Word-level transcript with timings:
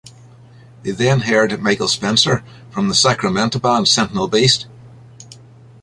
They 0.81 0.89
then 0.89 1.19
hired 1.19 1.61
Michael 1.61 1.87
Spencer 1.87 2.43
from 2.71 2.87
the 2.87 2.95
Sacramento 2.95 3.59
band 3.59 3.87
Sentinel 3.87 4.27
Beast. 4.27 4.65